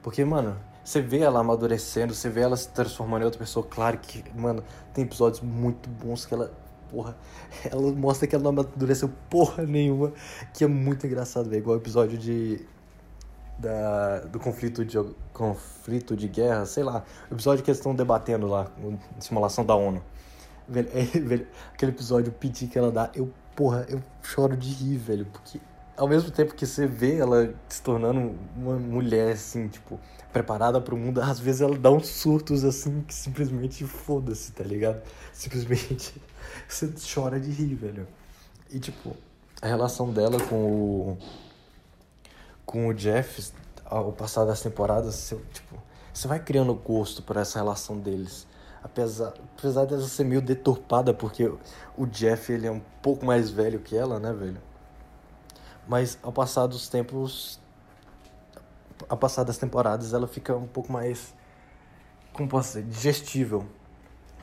[0.03, 3.65] Porque, mano, você vê ela amadurecendo, você vê ela se transformando em outra pessoa.
[3.67, 6.53] Claro que, mano, tem episódios muito bons que ela
[6.91, 7.17] porra.
[7.71, 10.13] Ela mostra que ela não amadureceu porra nenhuma.
[10.53, 11.61] Que é muito engraçado, velho.
[11.61, 12.63] Igual o episódio de
[13.57, 14.97] da, do conflito de,
[15.33, 18.67] conflito de guerra, sei lá, episódio que eles estão debatendo lá,
[19.19, 20.01] simulação da ONU.
[20.67, 24.69] Velho, é, velho, aquele episódio, o piti que ela dá, eu, porra, eu choro de
[24.69, 25.59] rir, velho, porque
[25.97, 29.99] ao mesmo tempo que você vê ela se tornando uma mulher, assim, tipo,
[30.33, 34.63] preparada para o mundo, às vezes ela dá uns surtos, assim, que simplesmente foda-se, tá
[34.63, 35.01] ligado?
[35.31, 36.21] Simplesmente
[36.67, 38.07] você chora de rir, velho.
[38.69, 39.15] E, tipo,
[39.61, 41.17] a relação dela com o
[42.65, 43.51] com o Jeff,
[43.85, 45.77] ao passar das temporadas, você, tipo,
[46.13, 48.47] você vai criando gosto por essa relação deles.
[48.83, 51.51] Apesar, apesar dela ser meio deturpada, porque
[51.97, 54.61] o Jeff ele é um pouco mais velho que ela, né, velho?
[55.87, 57.59] Mas ao passar dos tempos,
[59.09, 61.33] ao passar das temporadas, ela fica um pouco mais,
[62.33, 63.65] como posso dizer, digestível.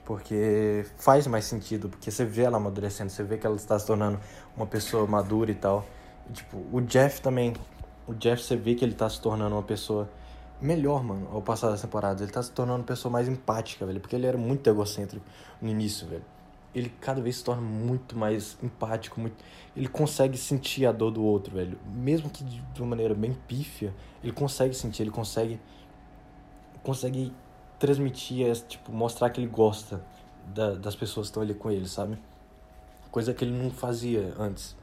[0.05, 3.87] Porque faz mais sentido, porque você vê ela amadurecendo, você vê que ela está se
[3.87, 4.19] tornando
[4.57, 5.87] uma pessoa madura e tal.
[6.29, 7.55] E, tipo, o Jeff também,
[8.07, 10.09] o Jeff, você vê que ele tá se tornando uma pessoa
[10.61, 12.23] melhor, mano, ao passar das temporadas.
[12.23, 14.01] Ele tá se tornando uma pessoa mais empática, velho.
[14.01, 15.25] Porque ele era muito egocêntrico
[15.61, 16.25] no início, velho.
[16.75, 19.37] Ele cada vez se torna muito mais empático, muito...
[19.77, 21.79] ele consegue sentir a dor do outro, velho.
[21.95, 25.61] Mesmo que de uma maneira bem pífia, ele consegue sentir, ele consegue
[26.83, 27.33] consegue
[27.79, 30.03] transmitir, tipo, mostrar que ele gosta
[30.55, 32.19] da, das pessoas que estão ali com ele, sabe?
[33.11, 34.75] Coisa que ele não fazia antes.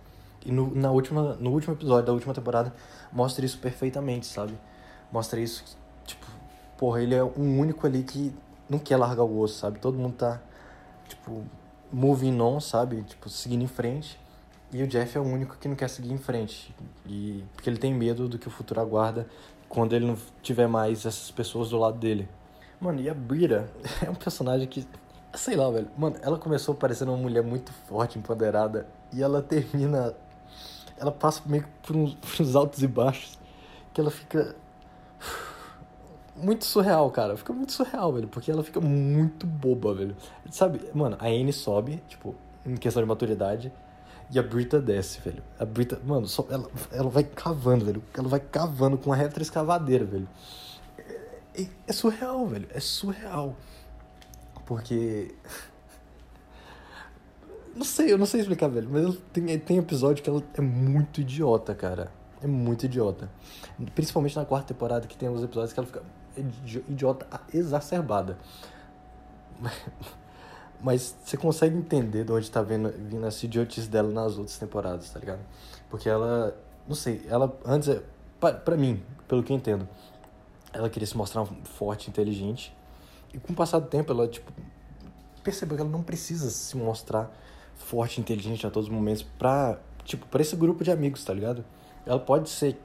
[0.45, 2.73] E no, na última, no último episódio da última temporada
[3.11, 4.53] mostra isso perfeitamente, sabe?
[5.11, 5.63] Mostra isso,
[6.05, 6.25] tipo,
[6.77, 8.33] porra, ele é um único ali que
[8.69, 9.79] não quer largar o osso, sabe?
[9.79, 10.39] Todo mundo tá,
[11.07, 11.43] tipo,
[11.91, 13.03] moving on, sabe?
[13.03, 14.19] Tipo, seguindo em frente.
[14.71, 16.73] E o Jeff é o único que não quer seguir em frente.
[17.05, 19.27] E porque ele tem medo do que o futuro aguarda
[19.67, 22.29] quando ele não tiver mais essas pessoas do lado dele.
[22.79, 23.69] Mano, e a Brita
[24.05, 24.87] é um personagem que
[25.33, 25.87] sei lá, velho.
[25.97, 30.13] Mano, ela começou parecendo uma mulher muito forte, empoderada, e ela termina
[30.99, 33.39] ela passa meio que por uns, por uns altos e baixos
[33.93, 34.55] que ela fica
[36.35, 37.35] muito surreal, cara.
[37.35, 38.27] Fica muito surreal, velho.
[38.27, 40.15] Porque ela fica muito boba, velho.
[40.51, 42.35] Sabe, mano, a Anne sobe, tipo,
[42.65, 43.71] em questão de maturidade.
[44.31, 45.43] E a Brita desce, velho.
[45.59, 48.03] A Brita, mano, só, ela, ela vai cavando, velho.
[48.13, 50.29] Ela vai cavando com uma retroescavadeira, velho.
[50.97, 52.67] É, é, é surreal, velho.
[52.73, 53.55] É surreal.
[54.65, 55.35] Porque.
[57.75, 58.89] Não sei, eu não sei explicar, velho.
[58.91, 62.11] Mas tem, tem episódio que ela é muito idiota, cara.
[62.41, 63.29] É muito idiota.
[63.93, 66.03] Principalmente na quarta temporada, que tem uns episódios que ela fica
[66.87, 68.37] idiota exacerbada.
[70.81, 75.09] Mas você consegue entender de onde tá vindo, vindo essa idiotice dela nas outras temporadas,
[75.09, 75.41] tá ligado?
[75.89, 76.55] Porque ela,
[76.87, 77.99] não sei, ela antes,
[78.39, 79.87] pra, pra mim, pelo que eu entendo,
[80.71, 82.73] ela queria se mostrar forte, inteligente.
[83.33, 84.51] E com o passar do tempo, ela, tipo,
[85.43, 87.29] percebeu que ela não precisa se mostrar
[87.79, 91.65] forte, inteligente a todos os momentos pra, tipo, pra esse grupo de amigos, tá ligado?
[92.05, 92.79] Ela pode ser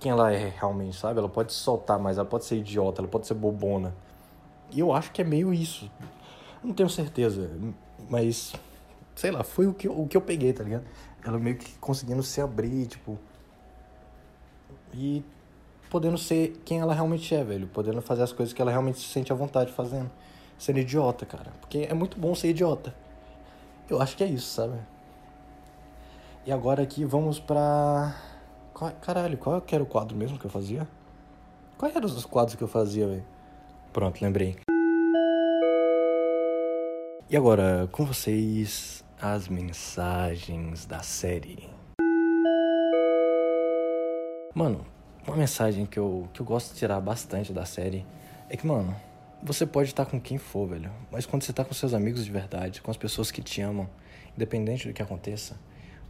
[0.00, 1.18] quem ela é realmente, sabe?
[1.18, 3.94] Ela pode soltar mais, ela pode ser idiota, ela pode ser bobona.
[4.72, 5.90] E eu acho que é meio isso.
[6.64, 7.50] Não tenho certeza,
[8.08, 8.52] mas
[9.14, 10.84] sei lá, foi o que, o que eu peguei, tá ligado?
[11.24, 13.18] Ela meio que conseguindo se abrir, tipo.
[14.94, 15.22] E
[15.90, 17.66] podendo ser quem ela realmente é, velho.
[17.66, 20.10] Podendo fazer as coisas que ela realmente se sente à vontade fazendo.
[20.58, 21.52] Sendo idiota, cara.
[21.60, 22.94] Porque é muito bom ser idiota.
[23.90, 24.78] Eu acho que é isso, sabe?
[26.46, 28.14] E agora aqui vamos pra
[29.02, 30.86] caralho, qual era o quadro mesmo que eu fazia?
[31.76, 33.24] Quais eram os quadros que eu fazia, velho?
[33.92, 34.56] Pronto, lembrei.
[37.28, 41.68] E agora, com vocês, as mensagens da série.
[44.54, 44.86] Mano,
[45.26, 48.06] uma mensagem que eu, que eu gosto de tirar bastante da série
[48.48, 48.94] é que, mano,
[49.42, 50.92] você pode estar com quem for, velho.
[51.10, 53.88] Mas quando você tá com seus amigos de verdade, com as pessoas que te amam,
[54.36, 55.58] independente do que aconteça,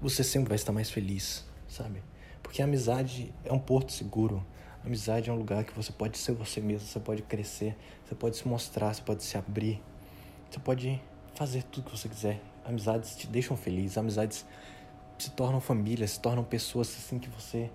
[0.00, 2.02] você sempre vai estar mais feliz, sabe?
[2.42, 4.44] Porque a amizade é um porto seguro.
[4.82, 8.14] A amizade é um lugar que você pode ser você mesmo, você pode crescer, você
[8.14, 9.80] pode se mostrar, você pode se abrir,
[10.50, 11.00] você pode
[11.34, 12.40] fazer tudo que você quiser.
[12.64, 14.44] Amizades te deixam feliz, amizades
[15.18, 17.70] se tornam família, se tornam pessoas assim que você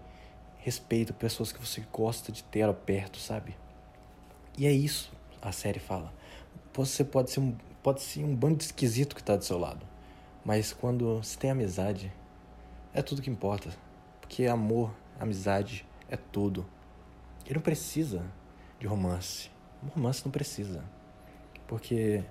[0.57, 3.55] respeita, pessoas que você gosta de ter perto, sabe?
[4.57, 5.14] E é isso
[5.45, 6.11] a série fala.
[6.73, 9.85] Você pode ser um, pode ser um bando de esquisito que está do seu lado,
[10.43, 12.11] mas quando se tem amizade,
[12.93, 13.69] é tudo que importa.
[14.19, 16.65] Porque amor, amizade é tudo.
[17.47, 18.25] E não precisa
[18.79, 19.51] de romance.
[19.93, 20.83] romance não precisa.
[21.67, 22.23] Porque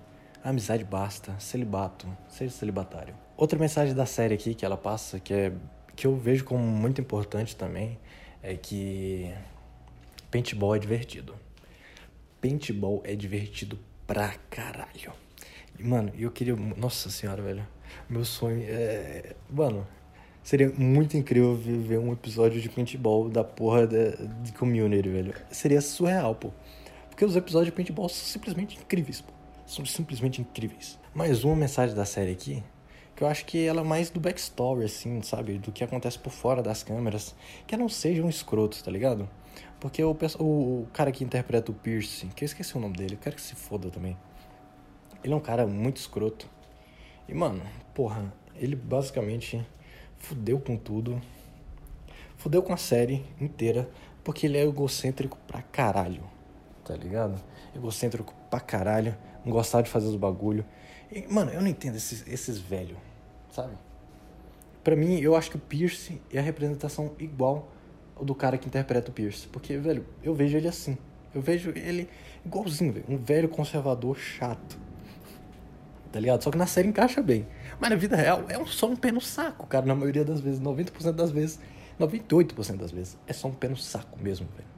[0.42, 3.14] a amizade basta, celibato, seja celibatário.
[3.37, 5.53] Outra mensagem da série aqui que ela passa, que é
[5.94, 7.96] que eu vejo como muito importante também,
[8.42, 9.33] é que
[10.33, 11.37] paintball é divertido.
[12.44, 15.14] Paintball é divertido pra caralho.
[15.80, 16.54] Mano, eu queria.
[16.54, 17.66] Nossa senhora, velho.
[18.07, 19.35] Meu sonho é.
[19.48, 19.87] Mano,
[20.42, 25.35] Seria muito incrível ver um episódio de paintball da porra de, de community, velho.
[25.50, 26.50] Seria surreal, pô.
[27.09, 29.33] Porque os episódios de paintball são simplesmente incríveis, pô.
[29.66, 30.98] São simplesmente incríveis.
[31.14, 32.62] Mais uma mensagem da série aqui,
[33.16, 35.57] que eu acho que ela é mais do backstory, assim, sabe?
[35.57, 37.35] Do que acontece por fora das câmeras.
[37.66, 39.26] Que não sejam escrotos, tá ligado?
[39.85, 43.18] Porque o, o, cara que interpreta o Pierce, que eu esqueci o nome dele, eu
[43.18, 44.16] quero que se foda também.
[45.23, 46.49] Ele é um cara muito escroto.
[47.29, 49.62] E, mano, porra, ele basicamente
[50.16, 51.20] fudeu com tudo.
[52.38, 53.87] Fudeu com a série inteira,
[54.25, 56.25] porque ele é egocêntrico pra caralho,
[56.83, 57.38] tá ligado?
[57.77, 60.64] Egocêntrico pra caralho, não gostava de fazer os bagulho.
[61.12, 62.97] E, mano, eu não entendo esses, esses velhos,
[63.53, 63.77] sabe?
[64.83, 67.68] Pra mim, eu acho que o Pierce é a representação igual
[68.20, 69.46] do cara que interpreta o Pierce.
[69.48, 70.96] Porque, velho, eu vejo ele assim.
[71.35, 72.09] Eu vejo ele
[72.44, 73.07] igualzinho, velho.
[73.09, 74.85] Um velho conservador chato
[76.14, 76.44] tá ligado?
[76.44, 77.44] Só que na série encaixa bem.
[77.81, 80.61] Mas na vida real é só um pé no saco, cara, na maioria das vezes,
[80.61, 81.59] 90% das vezes,
[81.98, 84.68] 98% das vezes, é só um pé no saco mesmo, velho.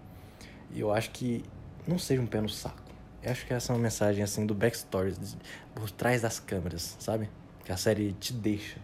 [0.70, 1.44] E eu acho que
[1.87, 2.81] não seja um pé no saco.
[3.22, 5.14] Eu acho que essa é uma mensagem assim do backstory,
[5.75, 7.29] por trás das câmeras, sabe?
[7.66, 8.79] Que a série te deixa.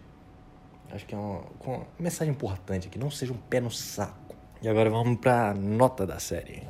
[0.91, 4.22] Acho que é uma, uma mensagem importante aqui, não seja um pé no saco.
[4.63, 6.63] E agora vamos pra nota da série.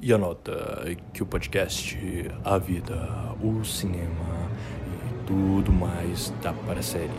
[0.00, 1.98] E anota que o podcast,
[2.44, 4.48] a vida, o cinema
[5.10, 7.10] e tudo mais dá para a série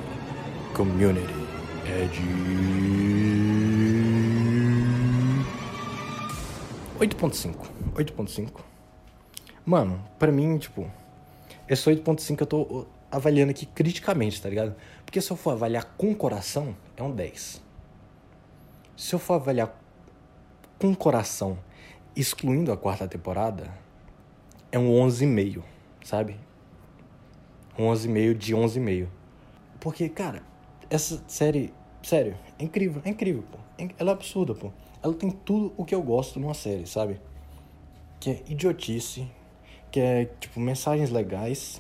[0.74, 1.28] Community
[1.86, 2.22] é de
[6.98, 7.54] 8.5.
[7.96, 8.62] 8.5.
[9.66, 10.90] Mano, pra mim, tipo,
[11.68, 14.74] esse 8.5 eu tô avaliando aqui criticamente, tá ligado?
[15.04, 17.67] Porque se eu for avaliar com coração, é um 10.
[18.98, 19.80] Se eu for avaliar
[20.80, 21.60] com coração,
[22.16, 23.72] excluindo a quarta temporada,
[24.72, 25.62] é um 11,5,
[26.04, 26.36] sabe?
[27.78, 29.08] Um 11,5 de 11,5.
[29.80, 30.42] Porque, cara,
[30.90, 33.60] essa série, sério, é incrível, é incrível, pô.
[34.00, 34.72] Ela é absurda, pô.
[35.04, 37.22] Ela tem tudo o que eu gosto numa série, sabe?
[38.20, 39.30] Que é idiotice,
[39.92, 41.80] que é, tipo, mensagens legais.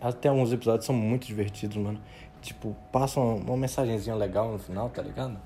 [0.00, 2.00] Até alguns episódios são muito divertidos, mano.
[2.42, 5.40] Tipo, passam uma mensagenzinha legal no final, tá ligado?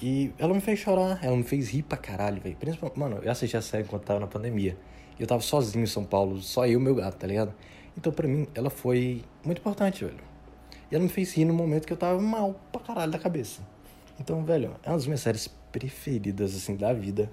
[0.00, 2.56] E ela me fez chorar, ela me fez rir pra caralho, velho.
[2.94, 4.78] Mano, eu assisti a série enquanto tava na pandemia.
[5.18, 7.52] Eu tava sozinho em São Paulo, só eu e meu gato, tá ligado?
[7.96, 10.20] Então, pra mim, ela foi muito importante, velho.
[10.90, 13.60] E ela me fez rir no momento que eu tava mal pra caralho da cabeça.
[14.20, 17.28] Então, velho, é uma das minhas séries preferidas, assim, da vida.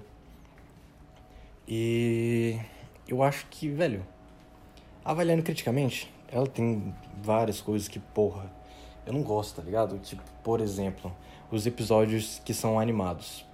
[1.68, 2.58] E
[3.06, 4.04] eu acho que, velho,
[5.04, 8.50] avaliando criticamente, ela tem várias coisas que, porra,
[9.06, 9.96] eu não gosto, tá ligado?
[10.00, 11.12] Tipo, por exemplo,
[11.50, 13.44] os episódios que são animados.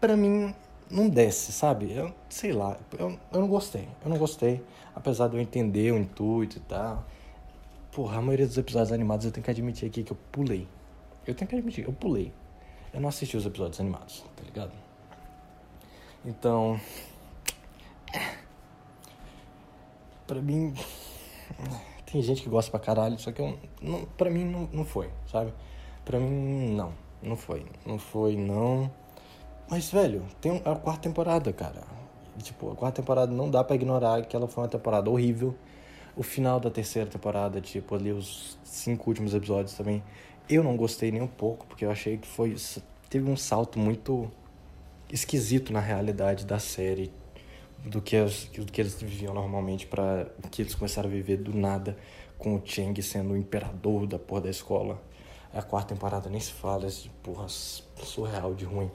[0.00, 0.54] Pra mim,
[0.90, 1.92] não desce, sabe?
[1.92, 3.88] Eu sei lá, eu, eu não gostei.
[4.04, 4.62] Eu não gostei,
[4.94, 7.04] apesar de eu entender o intuito e tal.
[7.92, 10.66] Porra, a maioria dos episódios animados eu tenho que admitir aqui que eu pulei.
[11.26, 12.32] Eu tenho que admitir, eu pulei.
[12.92, 14.72] Eu não assisti os episódios animados, tá ligado?
[16.24, 16.80] Então.
[20.26, 20.74] Pra mim.
[22.10, 25.10] Tem gente que gosta pra caralho, só que eu, não, pra mim não, não foi,
[25.26, 25.52] sabe?
[26.04, 26.92] Pra mim, não.
[27.22, 27.64] Não foi.
[27.86, 28.90] Não foi, não.
[29.68, 31.82] Mas, velho, tem a quarta temporada, cara.
[32.42, 35.54] tipo, a quarta temporada não dá para ignorar que ela foi uma temporada horrível.
[36.16, 40.02] O final da terceira temporada, tipo, ali os cinco últimos episódios também,
[40.48, 42.54] eu não gostei nem um pouco, porque eu achei que foi.
[43.08, 44.30] Teve um salto muito
[45.10, 47.10] esquisito na realidade da série
[47.84, 51.54] do que, as, do que eles viviam normalmente para que eles começaram a viver do
[51.54, 51.96] nada
[52.38, 55.00] com o Cheng sendo o imperador da porra da escola.
[55.54, 58.90] A quarta temporada nem se fala, esse porra surreal de ruim.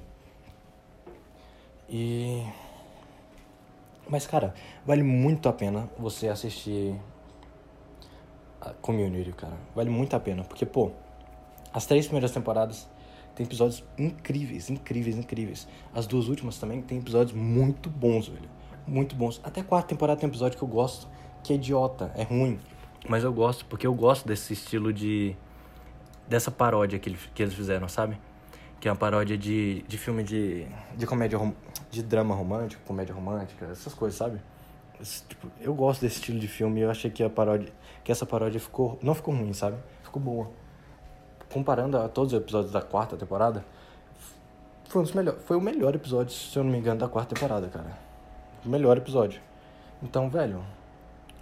[1.87, 2.43] E.
[4.09, 4.53] Mas, cara,
[4.85, 6.99] vale muito a pena você assistir
[8.59, 9.57] a Community, cara.
[9.73, 10.91] Vale muito a pena, porque, pô,
[11.73, 12.89] as três primeiras temporadas
[13.35, 15.67] tem episódios incríveis, incríveis, incríveis.
[15.93, 18.49] As duas últimas também tem episódios muito bons, velho.
[18.85, 19.39] Muito bons.
[19.43, 21.07] Até a quarta temporada tem episódio que eu gosto,
[21.41, 22.59] que é idiota, é ruim.
[23.07, 25.37] Mas eu gosto, porque eu gosto desse estilo de
[26.29, 28.17] dessa paródia que, que eles fizeram, sabe?
[28.79, 31.39] Que é uma paródia de, de filme de, de comédia,
[31.89, 34.39] de drama romântico, comédia romântica, essas coisas, sabe?
[35.01, 38.11] Esse, tipo, eu gosto desse estilo de filme e eu achei que a paródia, que
[38.11, 39.77] essa paródia ficou, não ficou ruim, sabe?
[40.03, 40.49] Ficou boa.
[41.51, 43.65] Comparando a todos os episódios da quarta temporada,
[44.87, 47.33] foi, um dos melhor, foi o melhor episódio, se eu não me engano, da quarta
[47.33, 47.97] temporada, cara.
[48.63, 49.41] O melhor episódio.
[50.03, 50.63] Então, velho,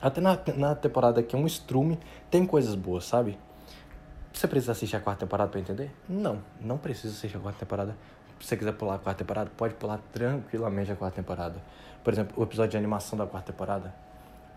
[0.01, 1.99] até na, na temporada que é um estrume,
[2.31, 3.37] tem coisas boas, sabe?
[4.37, 5.91] Você precisa assistir a quarta temporada para entender?
[6.07, 7.97] Não, não precisa assistir a quarta temporada.
[8.39, 11.59] Se você quiser pular a quarta temporada, pode pular tranquilamente a quarta temporada.
[12.03, 13.95] Por exemplo, o episódio de animação da quarta temporada,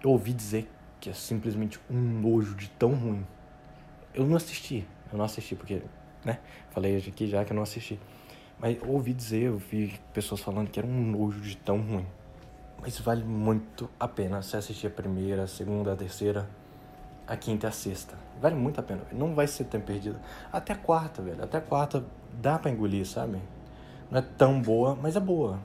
[0.05, 3.27] eu ouvi dizer que é simplesmente um nojo de tão ruim.
[4.13, 5.81] Eu não assisti, eu não assisti porque,
[6.27, 6.41] né?
[6.73, 7.99] Falei aqui já que eu não assisti.
[8.59, 12.07] Mas eu ouvi dizer, eu vi pessoas falando que era um nojo de tão ruim.
[12.83, 16.47] Mas vale muito a pena você assistir a primeira, a segunda, a terceira
[17.31, 18.17] a quinta e a sexta.
[18.43, 19.03] Vale muito a pena.
[19.13, 20.19] Não vai ser tempo perdido.
[20.53, 21.41] Até a quarta, velho.
[21.45, 23.39] Até a quarta dá pra engolir, sabe?
[24.11, 25.61] Não é tão boa, mas é boa.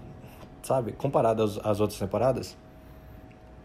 [0.61, 0.91] Sabe?
[0.91, 2.55] Comparada às, às outras temporadas,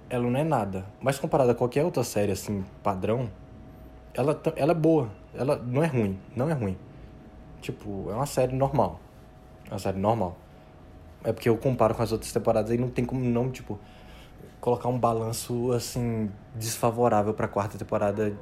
[0.09, 0.87] ela não é nada.
[0.99, 3.31] Mas comparada a qualquer outra série, assim, padrão,
[4.15, 5.11] ela, ela é boa.
[5.35, 6.19] Ela não é ruim.
[6.35, 6.79] Não é ruim.
[7.61, 8.99] Tipo, é uma série normal.
[9.67, 10.39] É uma série normal.
[11.23, 13.79] É porque eu comparo com as outras temporadas e não tem como não, tipo
[14.61, 18.37] colocar um balanço assim desfavorável para a quarta temporada,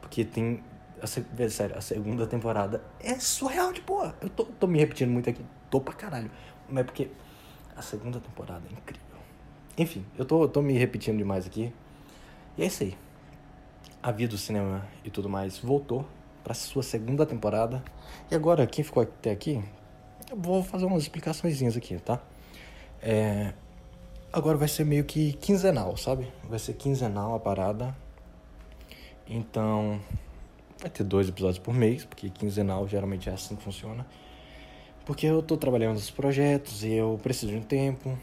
[0.00, 0.62] porque tem
[1.02, 4.14] a, sério, a segunda temporada é surreal de boa.
[4.20, 6.30] Eu tô, tô me repetindo muito aqui, tô pra caralho,
[6.68, 7.10] mas é porque
[7.76, 9.06] a segunda temporada é incrível.
[9.76, 11.72] Enfim, eu tô, tô me repetindo demais aqui.
[12.56, 12.96] E é isso aí.
[14.02, 16.04] A vida do cinema e tudo mais voltou
[16.42, 17.82] para sua segunda temporada.
[18.30, 19.62] E agora, quem ficou até aqui,
[20.30, 22.20] eu vou fazer umas explicações aqui, tá?
[23.00, 23.52] É,
[24.32, 26.30] agora vai ser meio que quinzenal, sabe?
[26.48, 27.96] Vai ser quinzenal a parada.
[29.26, 30.00] Então,
[30.80, 34.06] vai ter dois episódios por mês, porque quinzenal geralmente é assim que funciona.
[35.04, 38.18] Porque eu tô trabalhando nos projetos e eu preciso de um tempo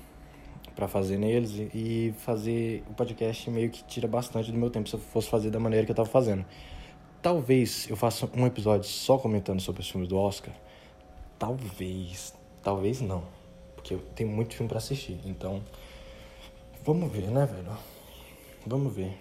[0.76, 4.96] para fazer neles e fazer o podcast meio que tira bastante do meu tempo se
[4.96, 6.46] eu fosse fazer da maneira que eu tava fazendo.
[7.22, 10.54] talvez eu faça um episódio só comentando sobre os filmes do Oscar.
[11.40, 12.34] Talvez.
[12.62, 13.24] Talvez não.
[13.76, 15.20] Porque eu tenho muito filme para assistir.
[15.26, 15.64] Então.
[16.86, 17.76] Vamos ver, né, velho?
[18.64, 19.18] Vamos ver.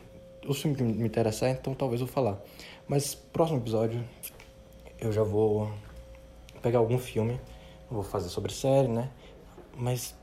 [0.46, 2.38] Os filmes que me interessar, então talvez eu falar.
[2.86, 4.04] Mas próximo episódio
[5.00, 5.72] eu já vou
[6.60, 7.40] pegar algum filme.
[7.90, 9.10] Vou fazer sobre série, né?
[9.78, 10.14] Mas.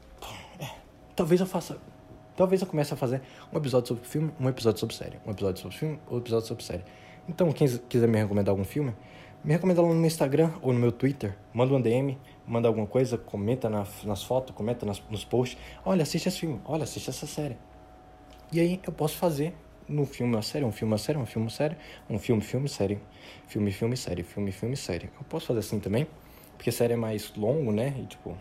[0.59, 0.67] É,
[1.15, 1.79] talvez eu faça.
[2.37, 5.17] Talvez eu comece a fazer um episódio sobre filme, um episódio sobre série.
[5.25, 6.83] Um episódio sobre filme, um episódio sobre série.
[7.27, 8.93] Então, quem quiser me recomendar algum filme,
[9.43, 11.35] me recomenda lá no meu Instagram ou no meu Twitter.
[11.53, 15.57] Manda um DM, manda alguma coisa, comenta na, nas fotos, comenta nas, nos posts.
[15.83, 17.57] Olha, assiste esse filme, olha, assiste essa série.
[18.51, 19.55] E aí eu posso fazer
[19.87, 21.77] no filme uma série, um filme uma série, um filme uma série,
[22.09, 22.99] um filme, filme, série,
[23.47, 25.09] filme, filme, série, filme, filme, série.
[25.17, 26.07] Eu posso fazer assim também,
[26.57, 27.95] porque série é mais longo, né?
[27.97, 28.37] E tipo,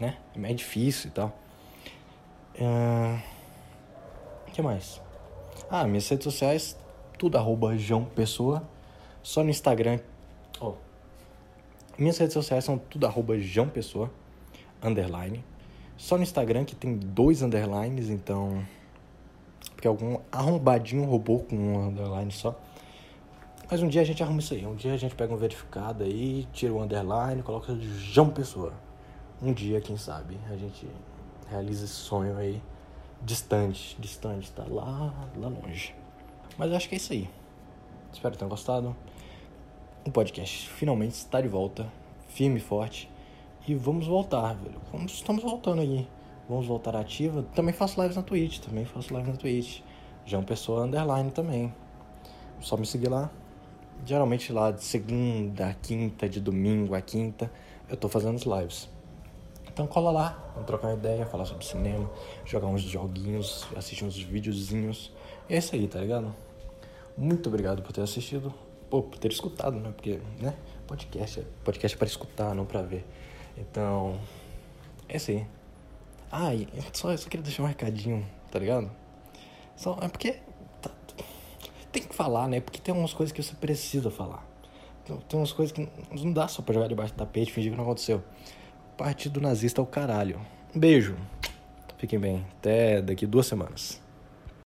[0.00, 0.16] né?
[0.34, 1.38] É mais difícil e tal.
[2.58, 3.22] O uh...
[4.52, 5.00] que mais?
[5.70, 6.76] Ah, minhas redes sociais,
[7.18, 8.66] tudo arroba João Pessoa.
[9.22, 10.00] Só no Instagram.
[10.60, 10.74] Oh.
[11.98, 14.10] Minhas redes sociais são tudo arroba João Pessoa,
[14.82, 15.44] underline.
[15.96, 18.64] Só no Instagram que tem dois underlines, então.
[19.74, 22.58] Porque algum arrombadinho roubou com um underline só.
[23.70, 24.64] Mas um dia a gente arruma isso aí.
[24.64, 28.72] Um dia a gente pega um verificado aí, tira o underline, coloca João Pessoa.
[29.42, 30.88] Um dia, quem sabe, a gente
[31.50, 32.60] realiza esse sonho aí
[33.22, 35.94] distante, distante, tá lá, lá longe.
[36.56, 37.28] Mas eu acho que é isso aí.
[38.12, 38.96] Espero que tenham gostado.
[40.06, 41.86] O podcast finalmente está de volta,
[42.28, 43.10] firme e forte.
[43.66, 44.80] E vamos voltar, velho.
[44.90, 46.08] Vamos, estamos voltando aí.
[46.48, 47.44] Vamos voltar ativa.
[47.54, 49.80] Também faço lives na Twitch, também faço lives na Twitch.
[50.24, 51.74] João Pessoa Underline também.
[52.60, 53.30] Só me seguir lá.
[54.04, 57.50] Geralmente lá de segunda a quinta, de domingo a quinta,
[57.88, 58.88] eu tô fazendo as lives.
[59.66, 62.10] Então cola lá, vamos trocar uma ideia, falar sobre cinema,
[62.44, 65.12] jogar uns joguinhos, assistir uns videozinhos.
[65.48, 66.34] E é isso aí, tá ligado?
[67.18, 68.54] Muito obrigado por ter assistido.
[68.88, 69.90] Pô, por ter escutado, né?
[69.90, 70.54] Porque, né?
[70.86, 73.04] Podcast, podcast é para escutar, não para ver.
[73.56, 74.20] Então,
[75.08, 75.44] é isso aí.
[76.30, 78.88] Ah, e só, só queria deixar um recadinho, tá ligado?
[79.74, 80.36] Só, é porque
[80.80, 80.92] tá,
[81.90, 82.60] tem que falar, né?
[82.60, 84.46] Porque tem algumas coisas que você precisa falar.
[85.04, 87.72] Tem, tem umas coisas que não dá só pra jogar debaixo do tapete e fingir
[87.72, 88.22] que não aconteceu.
[88.96, 90.40] Partido nazista é o caralho.
[90.72, 91.16] Um beijo.
[91.96, 92.46] Fiquem bem.
[92.58, 94.00] Até daqui duas semanas.